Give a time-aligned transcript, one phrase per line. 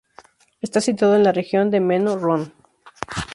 [0.65, 2.51] Está situado en la región de Meno-Rhön.